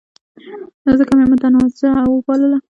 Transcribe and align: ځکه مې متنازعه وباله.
ځکه 0.99 1.13
مې 1.17 1.25
متنازعه 1.31 2.01
وباله. 2.09 2.57